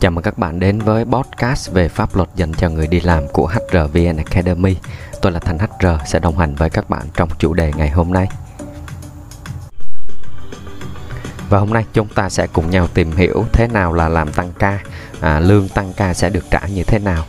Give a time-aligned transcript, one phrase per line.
[0.00, 3.28] Chào mừng các bạn đến với podcast về pháp luật dành cho người đi làm
[3.32, 4.76] của HRVN Academy.
[5.22, 8.12] Tôi là Thành HR sẽ đồng hành với các bạn trong chủ đề ngày hôm
[8.12, 8.28] nay.
[11.48, 14.52] Và hôm nay chúng ta sẽ cùng nhau tìm hiểu thế nào là làm tăng
[14.58, 14.80] ca,
[15.20, 17.24] à, lương tăng ca sẽ được trả như thế nào.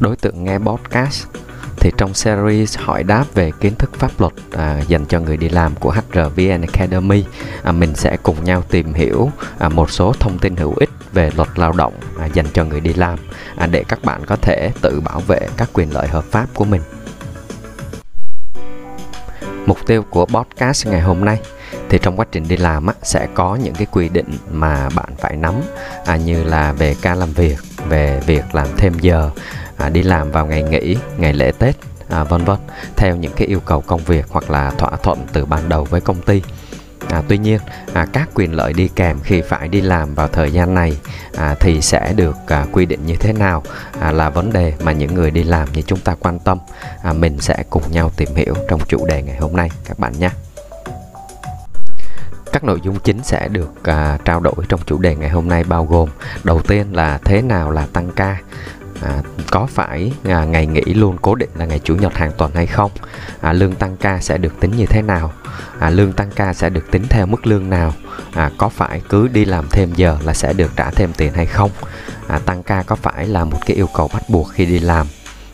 [0.00, 1.26] Đối tượng nghe podcast
[1.86, 5.48] thì trong series hỏi đáp về kiến thức pháp luật à, dành cho người đi
[5.48, 7.24] làm của HRVN Academy
[7.62, 11.30] à, mình sẽ cùng nhau tìm hiểu à, một số thông tin hữu ích về
[11.36, 13.18] luật lao động à, dành cho người đi làm
[13.56, 16.64] à, để các bạn có thể tự bảo vệ các quyền lợi hợp pháp của
[16.64, 16.82] mình.
[19.66, 21.40] Mục tiêu của podcast ngày hôm nay
[21.88, 25.08] thì trong quá trình đi làm á, sẽ có những cái quy định mà bạn
[25.18, 25.54] phải nắm
[26.06, 29.30] à, như là về ca làm việc về việc làm thêm giờ
[29.86, 31.76] à, đi làm vào ngày nghỉ ngày lễ tết
[32.08, 32.58] à, vân vân
[32.96, 36.00] theo những cái yêu cầu công việc hoặc là thỏa thuận từ ban đầu với
[36.00, 36.42] công ty.
[37.08, 37.60] À, tuy nhiên
[37.92, 40.98] à, các quyền lợi đi kèm khi phải đi làm vào thời gian này
[41.36, 43.62] à, thì sẽ được à, quy định như thế nào
[44.00, 46.58] à, là vấn đề mà những người đi làm như chúng ta quan tâm.
[47.02, 50.12] À, mình sẽ cùng nhau tìm hiểu trong chủ đề ngày hôm nay các bạn
[50.18, 50.30] nhé.
[52.52, 55.64] Các nội dung chính sẽ được à, trao đổi trong chủ đề ngày hôm nay
[55.64, 56.08] bao gồm
[56.44, 58.36] đầu tiên là thế nào là tăng ca
[59.02, 62.52] à, có phải à, ngày nghỉ luôn cố định là ngày chủ nhật hàng tuần
[62.54, 62.90] hay không?
[63.40, 65.32] À, lương tăng ca sẽ được tính như thế nào?
[65.78, 67.92] À, lương tăng ca sẽ được tính theo mức lương nào?
[68.32, 71.46] À, có phải cứ đi làm thêm giờ là sẽ được trả thêm tiền hay
[71.46, 71.70] không?
[72.26, 75.06] À, tăng ca có phải là một cái yêu cầu bắt buộc khi đi làm?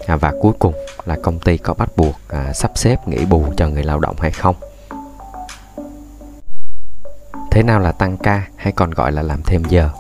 [0.06, 3.46] À, và cuối cùng là công ty có bắt buộc à, sắp xếp nghỉ bù
[3.56, 4.56] cho người lao động hay không?
[7.50, 9.90] Thế nào là tăng ca hay còn gọi là làm thêm giờ?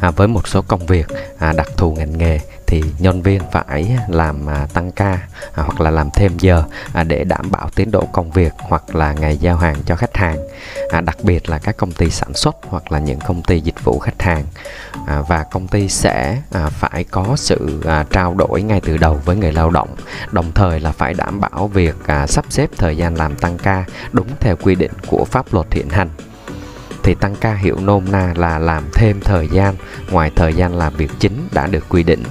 [0.00, 1.06] À, với một số công việc
[1.38, 5.12] à, đặc thù ngành nghề thì nhân viên phải làm à, tăng ca
[5.54, 8.96] à, hoặc là làm thêm giờ à, để đảm bảo tiến độ công việc hoặc
[8.96, 10.38] là ngày giao hàng cho khách hàng.
[10.90, 13.84] À, đặc biệt là các công ty sản xuất hoặc là những công ty dịch
[13.84, 14.44] vụ khách hàng.
[15.06, 19.20] À, và công ty sẽ à, phải có sự à, trao đổi ngay từ đầu
[19.24, 19.88] với người lao động
[20.32, 23.84] đồng thời là phải đảm bảo việc à, sắp xếp thời gian làm tăng ca
[24.12, 26.08] đúng theo quy định của pháp luật hiện hành
[27.06, 29.74] thì tăng ca hiệu nôm na là làm thêm thời gian
[30.10, 32.22] ngoài thời gian làm việc chính đã được quy định.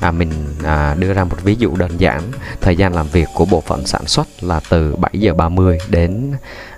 [0.00, 0.30] À, mình
[0.64, 2.22] à, đưa ra một ví dụ đơn giản.
[2.60, 6.32] Thời gian làm việc của bộ phận sản xuất là từ 7 giờ 30 đến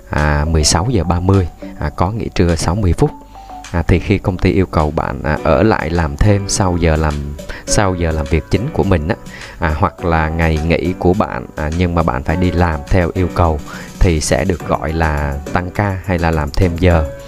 [0.09, 1.47] à, 16 giờ 30
[1.79, 3.11] à, có nghỉ trưa 60 phút.
[3.71, 6.95] À, thì khi công ty yêu cầu bạn à, ở lại làm thêm sau giờ
[6.95, 7.13] làm
[7.65, 9.15] sau giờ làm việc chính của mình á,
[9.59, 13.11] à, hoặc là ngày nghỉ của bạn à, nhưng mà bạn phải đi làm theo
[13.13, 13.59] yêu cầu
[13.99, 17.18] thì sẽ được gọi là tăng ca hay là làm thêm giờ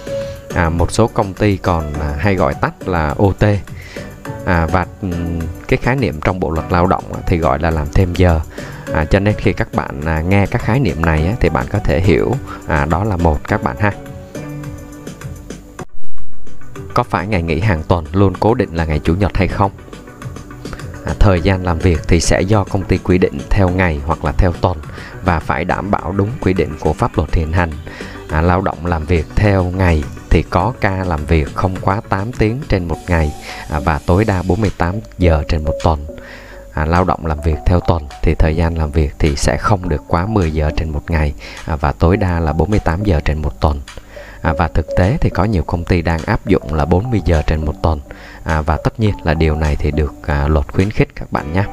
[0.54, 3.44] à, một số công ty còn à, hay gọi tắt là OT
[4.44, 5.08] à, và ừ,
[5.68, 8.40] cái khái niệm trong bộ luật lao động thì gọi là làm thêm giờ.
[8.92, 11.66] À, cho nên khi các bạn à, nghe các khái niệm này á, thì bạn
[11.70, 12.32] có thể hiểu
[12.66, 13.92] à, đó là một các bạn ha.
[16.94, 19.70] Có phải ngày nghỉ hàng tuần luôn cố định là ngày chủ nhật hay không?
[21.04, 24.24] À, thời gian làm việc thì sẽ do công ty quy định theo ngày hoặc
[24.24, 24.78] là theo tuần
[25.24, 27.70] và phải đảm bảo đúng quy định của pháp luật hiện hành.
[28.28, 32.32] À, lao động làm việc theo ngày thì có ca làm việc không quá 8
[32.32, 33.32] tiếng trên một ngày
[33.70, 36.06] à, và tối đa 48 giờ trên một tuần.
[36.72, 39.88] À, lao động làm việc theo tuần thì thời gian làm việc thì sẽ không
[39.88, 41.34] được quá 10 giờ trên một ngày
[41.64, 43.80] à, và tối đa là 48 giờ trên một tuần.
[44.42, 47.42] À, và thực tế thì có nhiều công ty đang áp dụng là 40 giờ
[47.46, 48.00] trên một tuần
[48.44, 51.52] à, và tất nhiên là điều này thì được à, luật khuyến khích các bạn
[51.52, 51.64] nhé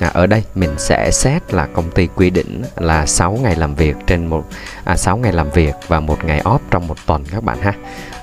[0.00, 3.74] à, ở đây mình sẽ xét là công ty quy định là 6 ngày làm
[3.74, 4.44] việc trên một
[4.84, 7.72] à, 6 ngày làm việc và một ngày off trong một tuần các bạn ha.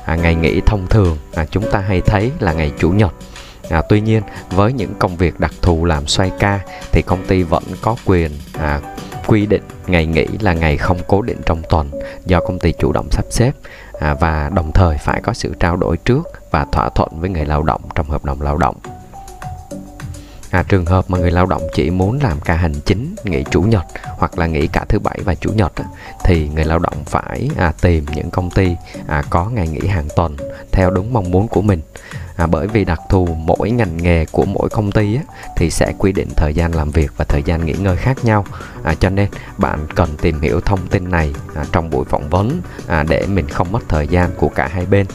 [0.06, 3.14] À, ngày nghỉ thông thường à, chúng ta hay thấy là ngày chủ nhật.
[3.70, 6.60] À, tuy nhiên với những công việc đặc thù làm xoay ca
[6.92, 8.80] thì công ty vẫn có quyền à,
[9.28, 11.92] quy định ngày nghỉ là ngày không cố định trong tuần
[12.26, 13.52] do công ty chủ động sắp xếp.
[14.00, 17.46] À, và đồng thời phải có sự trao đổi trước và thỏa thuận với người
[17.46, 18.76] lao động trong hợp đồng lao động
[20.54, 23.62] à, trường hợp mà người lao động chỉ muốn làm ca hành chính nghỉ chủ
[23.62, 23.84] nhật
[24.18, 25.84] hoặc là nghỉ cả thứ bảy và chủ nhật á,
[26.24, 28.76] thì người lao động phải à, tìm những công ty
[29.08, 30.38] à, có ngày nghỉ hàng tuần
[30.72, 31.82] theo đúng mong muốn của mình.
[32.36, 35.22] À, bởi vì đặc thù mỗi ngành nghề của mỗi công ty á,
[35.58, 38.46] thì sẽ quy định thời gian làm việc và thời gian nghỉ ngơi khác nhau.
[38.84, 42.62] À, cho nên bạn cần tìm hiểu thông tin này à, trong buổi phỏng vấn
[42.88, 45.06] à, để mình không mất thời gian của cả hai bên.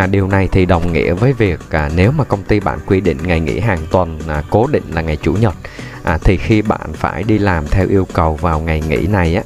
[0.00, 3.00] À, điều này thì đồng nghĩa với việc à, nếu mà công ty bạn quy
[3.00, 5.54] định ngày nghỉ hàng tuần à, cố định là ngày chủ nhật
[6.02, 9.42] à, thì khi bạn phải đi làm theo yêu cầu vào ngày nghỉ này á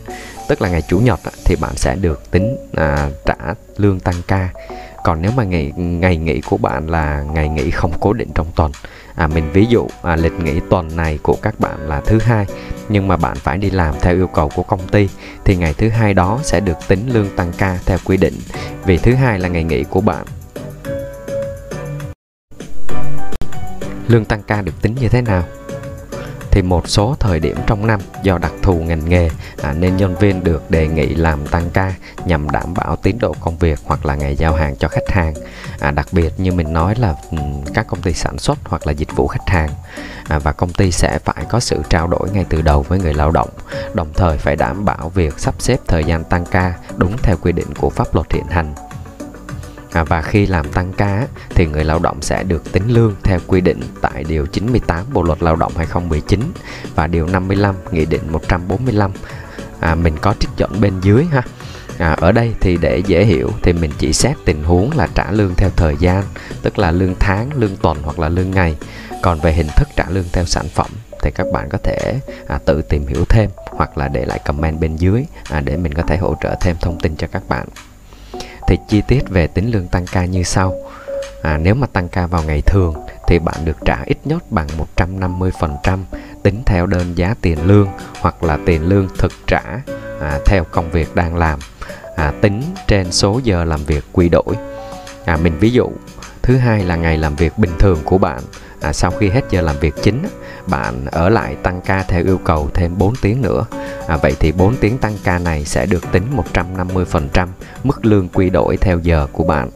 [0.49, 3.35] tức là ngày chủ nhật á, thì bạn sẽ được tính à, trả
[3.77, 4.49] lương tăng ca.
[5.05, 8.47] Còn nếu mà ngày ngày nghỉ của bạn là ngày nghỉ không cố định trong
[8.57, 8.73] tuần
[9.15, 12.47] à, mình ví dụ à, lịch nghỉ tuần này của các bạn là thứ hai
[12.89, 15.09] nhưng mà bạn phải đi làm theo yêu cầu của công ty
[15.45, 18.35] thì ngày thứ hai đó sẽ được tính lương tăng ca theo quy định.
[18.85, 20.25] Vì thứ hai là ngày nghỉ của bạn
[24.15, 25.45] lương tăng ca được tính như thế nào?
[26.51, 29.31] Thì một số thời điểm trong năm do đặc thù ngành nghề
[29.63, 31.95] à, nên nhân viên được đề nghị làm tăng ca
[32.25, 35.35] nhằm đảm bảo tiến độ công việc hoặc là ngày giao hàng cho khách hàng.
[35.81, 37.39] À, đặc biệt như mình nói là ừ,
[37.75, 39.71] các công ty sản xuất hoặc là dịch vụ khách hàng.
[40.29, 43.15] À, và công ty sẽ phải có sự trao đổi ngay từ đầu với người
[43.15, 43.49] lao động
[43.95, 47.53] đồng thời phải đảm bảo việc sắp xếp thời gian tăng ca đúng theo quy
[47.53, 48.75] định của pháp luật hiện hành
[49.95, 53.39] à, và khi làm tăng ca thì người lao động sẽ được tính lương theo
[53.47, 56.41] quy định tại điều 98 Bộ luật Lao động 2019
[56.95, 59.11] và điều 55 Nghị định 145
[59.81, 61.43] à, mình có trích dẫn bên dưới ha.
[61.99, 65.31] À, ở đây thì để dễ hiểu thì mình chỉ xét tình huống là trả
[65.31, 66.25] lương theo thời gian
[66.63, 68.77] tức là lương tháng lương tuần hoặc là lương ngày.
[69.23, 70.91] Còn về hình thức trả lương theo sản phẩm
[71.23, 74.81] thì các bạn có thể à, tự tìm hiểu thêm hoặc là để lại comment
[74.81, 77.67] bên dưới à, để mình có thể hỗ trợ thêm thông tin cho các bạn
[78.69, 80.75] thì chi tiết về tính lương tăng ca như sau.
[81.43, 82.95] À, nếu mà tăng ca vào ngày thường
[83.29, 84.67] thì bạn được trả ít nhất bằng
[84.97, 85.99] 150%
[86.43, 87.89] tính theo đơn giá tiền lương
[88.21, 89.63] hoặc là tiền lương thực trả
[90.21, 91.59] à, theo công việc đang làm
[92.17, 94.55] à, tính trên số giờ làm việc quy đổi.
[95.25, 95.89] À, mình ví dụ
[96.43, 98.41] thứ hai là ngày làm việc bình thường của bạn
[98.81, 100.23] à, sau khi hết giờ làm việc chính
[100.67, 103.65] bạn ở lại tăng ca theo yêu cầu thêm 4 tiếng nữa.
[104.07, 106.25] À, vậy thì 4 tiếng tăng ca này sẽ được tính
[106.55, 107.49] 150%
[107.85, 109.71] mức lương quy đổi theo giờ của bạn.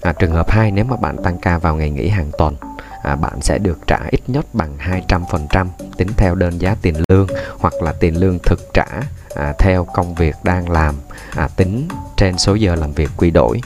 [0.00, 2.56] À, trường hợp 2 nếu mà bạn tăng ca vào ngày nghỉ hàng tuần
[3.04, 4.76] à, bạn sẽ được trả ít nhất bằng
[5.08, 5.66] 200%
[5.96, 7.26] tính theo đơn giá tiền lương
[7.58, 8.86] hoặc là tiền lương thực trả
[9.34, 10.94] à, theo công việc đang làm
[11.36, 13.60] à, tính trên số giờ làm việc quy đổi.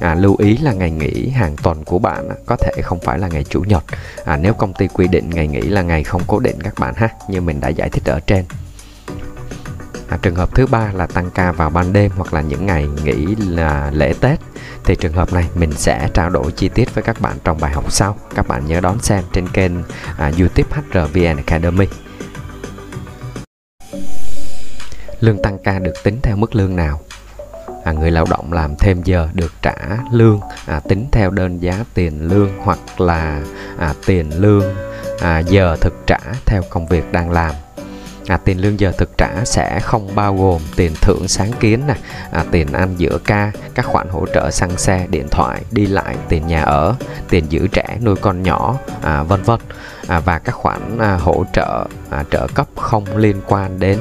[0.00, 3.28] À, lưu ý là ngày nghỉ hàng tuần của bạn có thể không phải là
[3.28, 3.84] ngày chủ nhật.
[4.24, 6.94] À, nếu công ty quy định ngày nghỉ là ngày không cố định các bạn
[6.96, 8.44] ha như mình đã giải thích ở trên.
[10.08, 12.88] À, trường hợp thứ ba là tăng ca vào ban đêm hoặc là những ngày
[13.04, 14.38] nghỉ là lễ tết.
[14.84, 17.72] Thì trường hợp này mình sẽ trao đổi chi tiết với các bạn trong bài
[17.72, 18.16] học sau.
[18.34, 19.72] Các bạn nhớ đón xem trên kênh
[20.18, 21.86] à, youtube HRVN Academy.
[25.20, 27.00] Lương tăng ca được tính theo mức lương nào?
[27.88, 29.74] À, người lao động làm thêm giờ được trả
[30.12, 33.42] lương à, tính theo đơn giá tiền lương hoặc là
[33.78, 34.64] à, tiền lương
[35.20, 37.54] à, giờ thực trả theo công việc đang làm.
[38.26, 41.94] À, tiền lương giờ thực trả sẽ không bao gồm tiền thưởng sáng kiến nè
[42.30, 46.16] à, tiền ăn giữa ca các khoản hỗ trợ xăng xe điện thoại đi lại
[46.28, 46.94] tiền nhà ở
[47.28, 49.60] tiền giữ trẻ nuôi con nhỏ à, vân vân.
[50.08, 53.98] À, và các khoản à, hỗ trợ à, trợ cấp không liên quan đến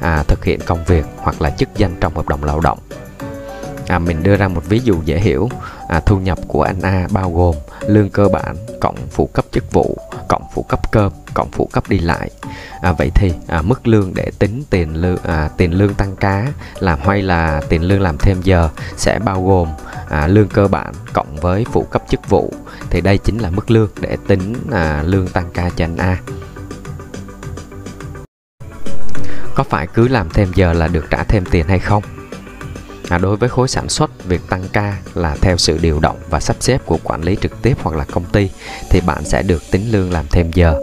[0.00, 2.78] à, thực hiện công việc hoặc là chức danh trong hợp đồng lao động
[3.90, 5.48] à, mình đưa ra một ví dụ dễ hiểu.
[5.88, 7.54] À, thu nhập của anh A bao gồm
[7.86, 9.98] lương cơ bản cộng phụ cấp chức vụ
[10.28, 12.30] cộng phụ cấp cơm cộng phụ cấp đi lại.
[12.80, 16.46] À, vậy thì à, mức lương để tính tiền lương à, tiền lương tăng cá
[16.78, 19.68] làm hay là tiền lương làm thêm giờ sẽ bao gồm
[20.08, 22.52] à, lương cơ bản cộng với phụ cấp chức vụ.
[22.90, 26.18] Thì đây chính là mức lương để tính à, lương tăng ca cho anh A.
[29.54, 32.02] Có phải cứ làm thêm giờ là được trả thêm tiền hay không?
[33.10, 36.40] À, đối với khối sản xuất, việc tăng ca là theo sự điều động và
[36.40, 38.50] sắp xếp của quản lý trực tiếp hoặc là công ty
[38.90, 40.74] thì bạn sẽ được tính lương làm thêm giờ.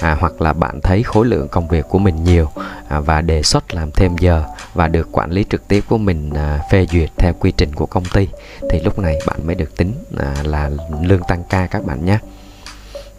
[0.00, 2.48] À, hoặc là bạn thấy khối lượng công việc của mình nhiều
[2.88, 4.44] à, và đề xuất làm thêm giờ
[4.74, 7.86] và được quản lý trực tiếp của mình à, phê duyệt theo quy trình của
[7.86, 8.28] công ty
[8.70, 10.70] thì lúc này bạn mới được tính à, là
[11.02, 12.18] lương tăng ca các bạn nhé.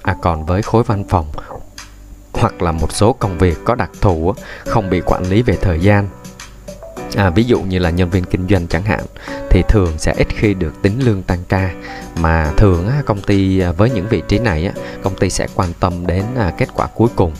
[0.01, 1.25] À, còn với khối văn phòng
[2.33, 4.33] hoặc là một số công việc có đặc thù
[4.65, 6.07] không bị quản lý về thời gian
[7.15, 9.05] à, ví dụ như là nhân viên kinh doanh chẳng hạn
[9.49, 11.71] thì thường sẽ ít khi được tính lương tăng ca.
[12.15, 15.47] Mà thường á, công ty à, với những vị trí này á, công ty sẽ
[15.55, 17.33] quan tâm đến à, kết quả cuối cùng.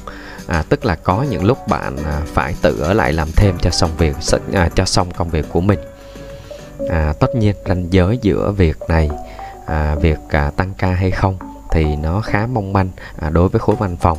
[0.48, 3.70] À, tức là có những lúc bạn à, phải tự ở lại làm thêm cho
[3.70, 4.16] xong việc
[4.54, 5.80] à, cho xong công việc của mình.
[6.90, 9.10] À, tất nhiên ranh giới giữa việc này
[9.66, 13.60] à, việc à, tăng ca hay không thì nó khá mong manh à, đối với
[13.60, 14.18] khối văn phòng.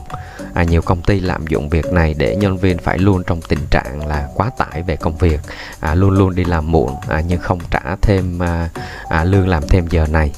[0.54, 3.66] À, nhiều công ty lạm dụng việc này để nhân viên phải luôn trong tình
[3.70, 5.40] trạng là quá tải về công việc
[5.80, 8.68] à, luôn luôn đi làm muộn à, nhưng không trả thêm à,
[9.08, 10.32] à, lương làm thêm giờ này.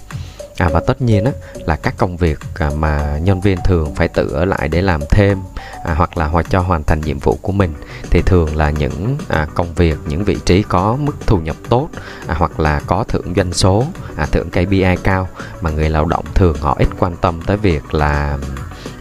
[0.59, 1.33] À, và tất nhiên á,
[1.67, 5.01] là các công việc à, mà nhân viên thường phải tự ở lại để làm
[5.11, 5.39] thêm
[5.85, 7.75] à, hoặc là hoặc cho hoàn thành nhiệm vụ của mình
[8.11, 11.89] thì thường là những à, công việc những vị trí có mức thu nhập tốt
[12.27, 13.85] à, hoặc là có thưởng doanh số
[14.17, 15.29] à, thưởng KPI cao
[15.61, 18.39] mà người lao động thường họ ít quan tâm tới việc là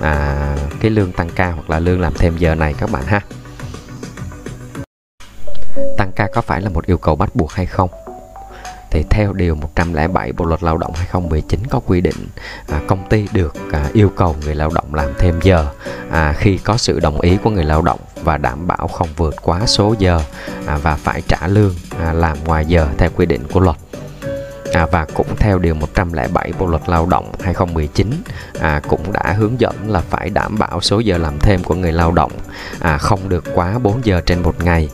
[0.01, 3.21] à, cái lương tăng ca hoặc là lương làm thêm giờ này các bạn ha.
[5.97, 7.89] Tăng ca có phải là một yêu cầu bắt buộc hay không?
[8.93, 12.27] Thì theo điều 107 Bộ luật Lao động 2019 có quy định
[12.67, 15.67] à, công ty được à, yêu cầu người lao động làm thêm giờ
[16.11, 19.35] à, khi có sự đồng ý của người lao động và đảm bảo không vượt
[19.41, 20.21] quá số giờ
[20.65, 23.75] à, và phải trả lương à, làm ngoài giờ theo quy định của luật.
[24.73, 28.11] À, và cũng theo điều 107 Bộ luật Lao động 2019
[28.59, 31.91] à, cũng đã hướng dẫn là phải đảm bảo số giờ làm thêm của người
[31.91, 32.31] lao động
[32.79, 34.89] à, không được quá 4 giờ trên một ngày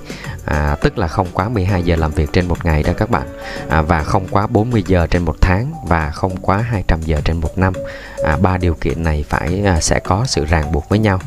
[0.49, 3.27] à, tức là không quá 12 giờ làm việc trên một ngày đó các bạn.
[3.69, 7.37] À, và không quá 40 giờ trên một tháng và không quá 200 giờ trên
[7.41, 7.73] một năm.
[8.23, 11.19] À, ba điều kiện này phải à, sẽ có sự ràng buộc với nhau.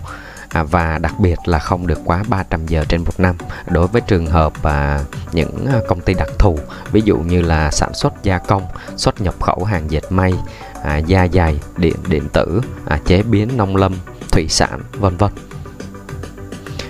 [0.49, 3.37] À, và đặc biệt là không được quá 300 giờ trên một năm.
[3.67, 5.01] Đối với trường hợp à,
[5.33, 6.59] những à, công ty đặc thù
[6.93, 10.35] ví dụ như là sản xuất gia công xuất nhập khẩu hàng dệt may
[10.83, 13.95] à, da dày điện điện tử à, chế biến nông lâm
[14.31, 15.31] thủy sản vân vân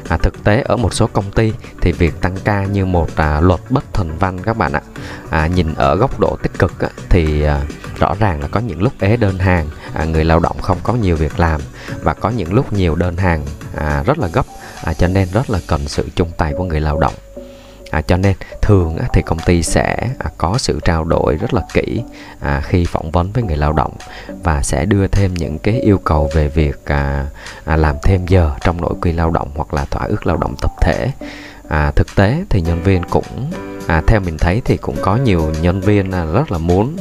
[0.08, 3.40] à, thực tế ở một số công ty thì việc tăng ca như một à,
[3.40, 4.80] luật bất thành văn các bạn ạ.
[5.30, 7.60] À, nhìn ở góc độ tích cực á, thì à,
[7.98, 10.94] rõ ràng là có những lúc ế đơn hàng à, người lao động không có
[10.94, 11.60] nhiều việc làm
[12.02, 13.42] và có những lúc nhiều đơn hàng
[13.76, 14.46] à, rất là gấp
[14.84, 17.14] à, cho nên rất là cần sự chung tay của người lao động
[17.92, 21.54] à, cho nên thường á, thì công ty sẽ à, có sự trao đổi rất
[21.54, 22.02] là kỹ
[22.40, 23.92] à, khi phỏng vấn với người lao động
[24.42, 27.26] và sẽ đưa thêm những cái yêu cầu về việc à,
[27.64, 30.54] à, làm thêm giờ trong nội quy lao động hoặc là thỏa ước lao động
[30.60, 31.10] tập thể.
[31.68, 33.50] À, thực tế thì nhân viên cũng
[33.86, 36.96] à, theo mình thấy thì cũng có nhiều nhân viên à, rất là muốn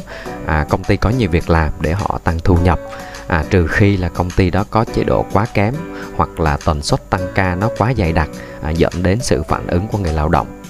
[0.45, 2.79] à, công ty có nhiều việc làm để họ tăng thu nhập.
[3.27, 5.74] À, trừ khi là công ty đó có chế độ quá kém
[6.15, 8.29] hoặc là tần suất tăng ca nó quá dày đặc
[8.62, 10.61] à, dẫn đến sự phản ứng của người lao động.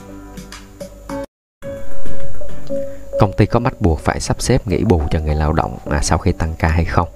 [3.21, 5.99] Công ty có bắt buộc phải sắp xếp nghỉ bù cho người lao động à,
[6.03, 7.07] sau khi tăng ca hay không?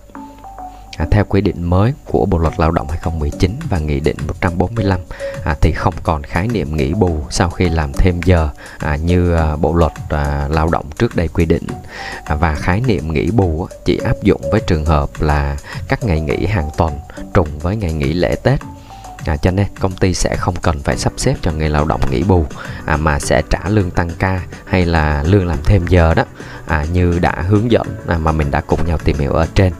[0.97, 4.99] À, theo quy định mới của Bộ luật Lao động 2019 và Nghị định 145
[5.43, 9.35] à, thì không còn khái niệm nghỉ bù sau khi làm thêm giờ à, như
[9.35, 11.67] à, Bộ luật à, Lao động trước đây quy định.
[12.25, 15.57] À, và khái niệm nghỉ bù chỉ áp dụng với trường hợp là
[15.87, 16.99] các ngày nghỉ hàng tuần
[17.33, 18.59] trùng với ngày nghỉ lễ Tết.
[19.25, 22.01] À, cho nên công ty sẽ không cần phải sắp xếp cho người lao động
[22.11, 22.45] nghỉ bù
[22.85, 26.23] à, mà sẽ trả lương tăng ca hay là lương làm thêm giờ đó
[26.67, 29.73] à, như đã hướng dẫn à, mà mình đã cùng nhau tìm hiểu ở trên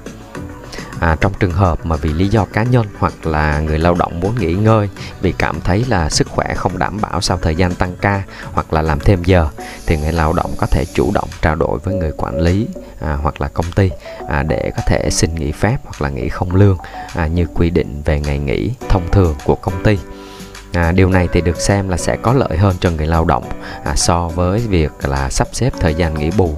[0.99, 4.19] à, trong trường hợp mà vì lý do cá nhân hoặc là người lao động
[4.19, 4.89] muốn nghỉ ngơi
[5.21, 8.23] vì cảm thấy là sức khỏe không đảm bảo sau thời gian tăng ca
[8.53, 9.47] hoặc là làm thêm giờ
[9.85, 12.67] thì người lao động có thể chủ động trao đổi với người quản lý
[13.01, 13.89] à, hoặc là công ty
[14.27, 16.77] à, để có thể xin nghỉ phép hoặc là nghỉ không lương
[17.15, 19.97] à, như quy định về ngày nghỉ thông thường của công ty.
[20.73, 23.43] À, điều này thì được xem là sẽ có lợi hơn cho người lao động
[23.83, 26.55] à, so với việc là sắp xếp thời gian nghỉ bù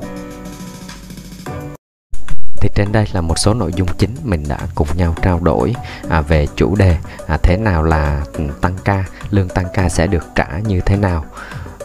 [2.78, 5.74] trên đây là một số nội dung chính mình đã cùng nhau trao đổi
[6.10, 10.08] à, về chủ đề à, thế nào là ừ, tăng ca lương tăng ca sẽ
[10.08, 11.26] được trả như thế nào.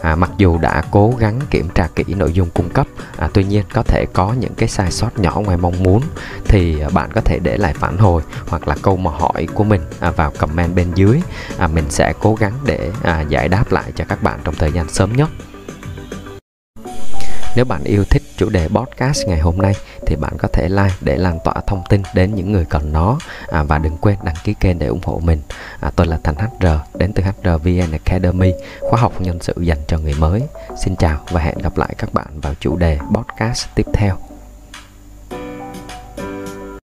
[0.01, 3.43] À, mặc dù đã cố gắng kiểm tra kỹ nội dung cung cấp à, tuy
[3.43, 6.01] nhiên có thể có những cái sai sót nhỏ ngoài mong muốn
[6.47, 9.63] thì à, bạn có thể để lại phản hồi hoặc là câu mà hỏi của
[9.63, 11.21] mình à, vào comment bên dưới.
[11.57, 14.71] À, mình sẽ cố gắng để à, giải đáp lại cho các bạn trong thời
[14.71, 15.29] gian sớm nhất.
[17.55, 19.73] Nếu bạn yêu thích chủ đề podcast ngày hôm nay
[20.07, 23.19] thì bạn có thể like để lan tỏa thông tin đến những người cần nó
[23.51, 25.41] à, và đừng quên đăng ký kênh để ủng hộ mình.
[25.79, 29.97] À, tôi là Thành HR đến từ hrvn Academy, khóa học nhân sự dành cho
[29.97, 30.41] người mới.
[30.83, 34.32] Xin chào và hẹn gặp lại các bạn vào chủ đề podcast tiếp theo.